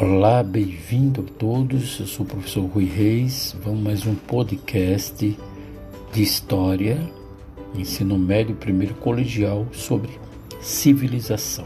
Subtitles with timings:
[0.00, 1.98] Olá, bem-vindo a todos.
[1.98, 3.56] Eu sou o professor Rui Reis.
[3.64, 5.36] Vamos mais um podcast
[6.12, 7.10] de história,
[7.74, 10.10] ensino médio, primeiro colegial sobre
[10.60, 11.64] civilização.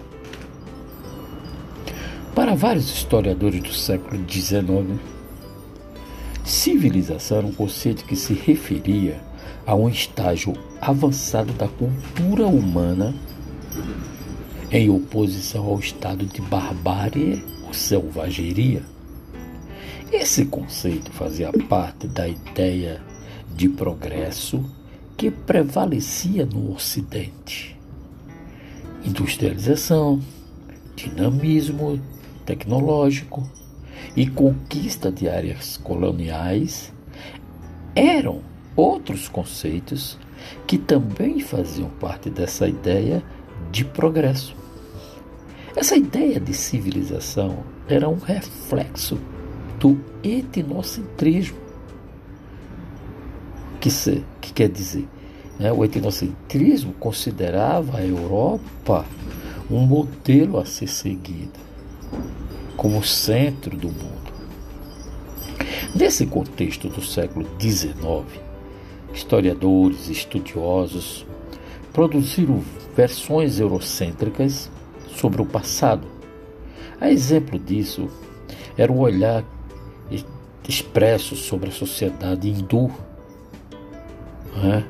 [2.34, 4.98] Para vários historiadores do século XIX,
[6.42, 9.20] civilização era um conceito que se referia
[9.66, 13.14] a um estágio avançado da cultura humana
[14.70, 18.82] em oposição ao estado de barbárie selvageria.
[20.12, 23.00] Esse conceito fazia parte da ideia
[23.54, 24.64] de progresso
[25.16, 27.78] que prevalecia no Ocidente.
[29.04, 30.20] Industrialização,
[30.94, 32.00] dinamismo
[32.44, 33.48] tecnológico
[34.16, 36.92] e conquista de áreas coloniais
[37.94, 38.42] eram
[38.74, 40.18] outros conceitos
[40.66, 43.22] que também faziam parte dessa ideia
[43.70, 44.61] de progresso.
[45.74, 49.18] Essa ideia de civilização era um reflexo
[49.78, 51.56] do etnocentrismo.
[53.80, 55.08] Que, se, que quer dizer?
[55.58, 55.72] Né?
[55.72, 59.06] O etnocentrismo considerava a Europa
[59.70, 61.58] um modelo a ser seguido,
[62.76, 64.32] como centro do mundo.
[65.94, 67.94] Nesse contexto do século XIX,
[69.14, 71.26] historiadores, estudiosos
[71.92, 72.62] produziram
[72.94, 74.70] versões eurocêntricas
[75.16, 76.06] sobre o passado.
[77.00, 78.08] A exemplo disso
[78.76, 79.44] era o olhar
[80.68, 82.90] expresso sobre a sociedade hindu.
[84.56, 84.84] Né?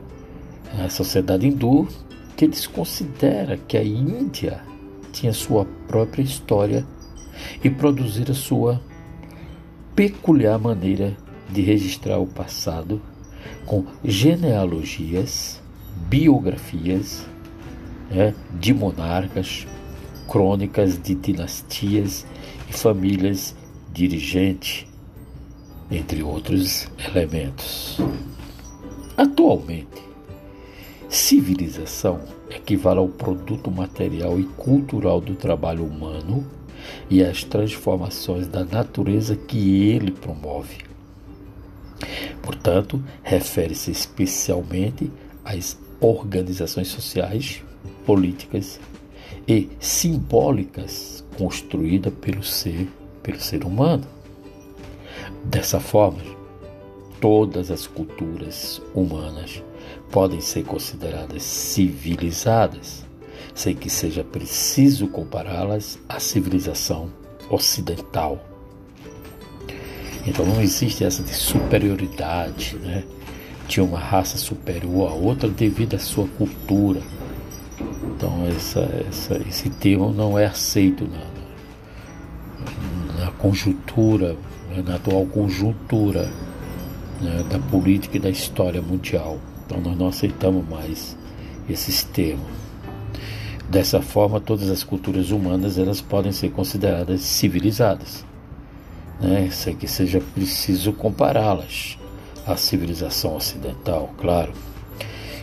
[0.84, 1.88] A sociedade hindu
[2.36, 4.60] que desconsidera que a Índia
[5.12, 6.86] tinha sua própria história
[7.62, 8.80] e produzir a sua
[9.94, 11.16] peculiar maneira
[11.50, 13.00] de registrar o passado
[13.66, 15.60] com genealogias,
[16.08, 17.26] biografias
[18.10, 19.66] né, de monarcas,
[20.28, 22.26] crônicas de dinastias
[22.68, 23.54] e famílias
[23.92, 24.86] dirigentes,
[25.90, 27.98] entre outros elementos.
[29.16, 30.02] Atualmente,
[31.08, 36.46] civilização equivale ao produto material e cultural do trabalho humano
[37.10, 40.78] e às transformações da natureza que ele promove.
[42.42, 45.10] Portanto, refere-se especialmente
[45.44, 47.62] às organizações sociais,
[48.04, 48.80] políticas
[49.46, 52.88] e simbólicas construída pelo ser,
[53.22, 54.06] pelo ser humano.
[55.44, 56.22] Dessa forma,
[57.20, 59.62] todas as culturas humanas
[60.10, 63.04] podem ser consideradas civilizadas,
[63.54, 67.10] sem que seja preciso compará-las à civilização
[67.50, 68.40] ocidental.
[70.26, 73.04] Então não existe essa de superioridade, né?
[73.66, 77.00] De uma raça superior a outra devido à sua cultura,
[78.22, 81.26] então essa, essa, esse termo não é aceito na,
[83.24, 84.36] na conjuntura,
[84.86, 86.30] na atual conjuntura
[87.20, 89.40] né, da política e da história mundial.
[89.66, 91.18] Então nós não aceitamos mais
[91.68, 92.46] esses termos.
[93.68, 98.24] Dessa forma, todas as culturas humanas elas podem ser consideradas civilizadas,
[99.20, 99.48] né,
[99.80, 101.98] que seja preciso compará-las
[102.46, 104.52] à civilização ocidental, claro.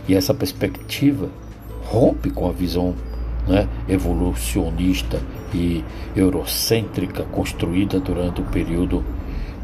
[0.08, 1.28] E essa perspectiva
[1.90, 2.94] rompe com a visão
[3.48, 5.20] né, evolucionista
[5.52, 5.82] e
[6.14, 9.04] eurocêntrica construída durante o período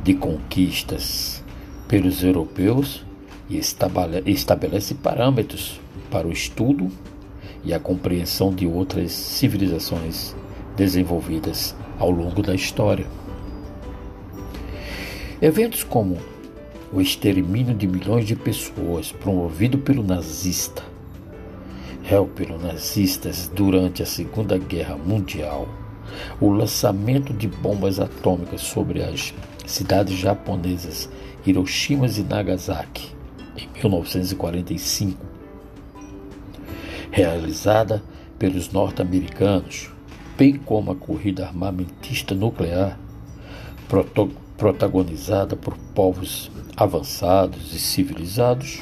[0.03, 1.45] de conquistas
[1.87, 3.07] pelos europeus
[3.49, 6.91] e estabelece parâmetros para o estudo
[7.65, 10.35] e a compreensão de outras civilizações
[10.77, 13.07] desenvolvidas ao longo da história.
[15.41, 16.19] Eventos como
[16.93, 20.96] o extermínio de milhões de pessoas promovido pelo nazista
[22.37, 25.69] pelos nazistas durante a Segunda Guerra Mundial,
[26.41, 29.35] o lançamento de bombas atômicas sobre as
[29.67, 31.11] cidades japonesas
[31.45, 33.11] Hiroshima e Nagasaki
[33.57, 35.21] em 1945,
[37.11, 38.01] realizada
[38.39, 39.91] pelos norte-americanos,
[40.39, 42.97] bem como a corrida armamentista nuclear,
[44.57, 48.79] protagonizada por povos avançados e civilizados,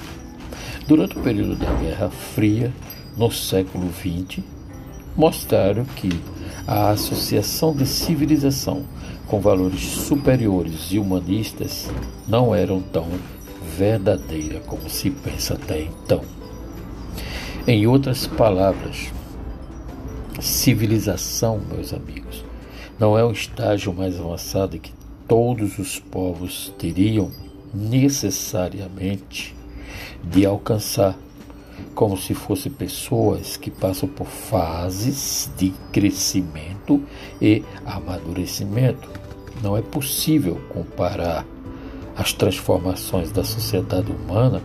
[0.86, 2.70] durante o período da Guerra Fria
[3.16, 4.42] no século XX
[5.16, 6.10] mostraram que
[6.66, 8.84] a associação de civilização
[9.26, 11.88] com valores superiores e humanistas
[12.26, 13.06] não eram tão
[13.76, 16.22] verdadeira como se pensa até então.
[17.66, 19.12] Em outras palavras,
[20.40, 22.44] civilização, meus amigos,
[22.98, 24.92] não é um estágio mais avançado que
[25.26, 27.30] todos os povos teriam
[27.72, 29.56] necessariamente
[30.22, 31.18] de alcançar
[31.94, 37.02] como se fossem pessoas que passam por fases de crescimento
[37.40, 39.08] e amadurecimento.
[39.62, 41.46] Não é possível comparar
[42.16, 44.62] as transformações da sociedade humana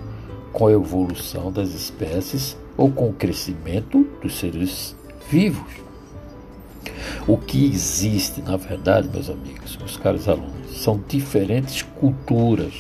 [0.52, 4.96] com a evolução das espécies ou com o crescimento dos seres
[5.30, 5.90] vivos.
[7.28, 12.74] O que existe, na verdade, meus amigos, meus caros alunos, são diferentes culturas.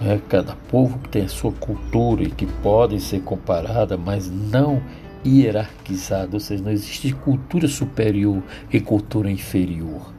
[0.00, 4.80] É, cada povo tem a sua cultura e que podem ser comparadas, mas não
[5.26, 8.42] hierarquizadas, ou seja, não existe cultura superior
[8.72, 10.12] e cultura inferior.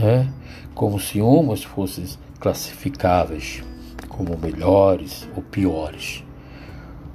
[0.00, 0.26] É,
[0.74, 2.04] como se umas fossem
[2.40, 3.62] classificáveis
[4.08, 6.24] como melhores ou piores,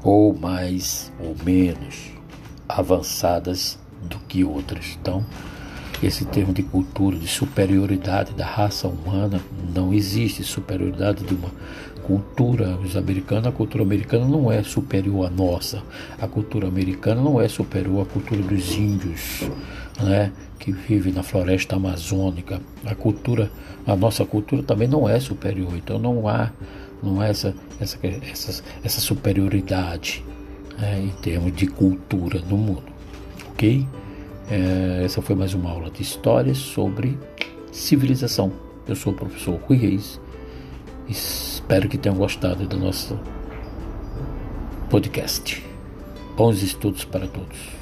[0.03, 2.11] ou mais ou menos
[2.67, 4.97] avançadas do que outras.
[4.99, 5.25] Então,
[6.01, 9.41] esse termo de cultura, de superioridade da raça humana,
[9.73, 11.51] não existe superioridade de uma
[12.03, 12.77] cultura.
[12.77, 15.81] Os americanos, a cultura americana não é superior à nossa.
[16.19, 19.49] A cultura americana não é superior à cultura dos índios,
[20.01, 22.61] né, que vivem na floresta amazônica.
[22.85, 23.51] A cultura,
[23.85, 25.73] a nossa cultura também não é superior.
[25.75, 26.51] Então não há,
[27.01, 30.23] não essa, essa, essa, essa superioridade
[30.77, 32.83] né, em termos de cultura no mundo,
[33.49, 33.85] ok?
[34.49, 37.19] É, essa foi mais uma aula de história sobre
[37.71, 38.51] civilização.
[38.87, 40.21] Eu sou o professor Rui Reis.
[41.09, 43.19] Espero que tenham gostado do nosso
[44.89, 45.61] podcast.
[46.37, 47.76] Bons estudos para todos.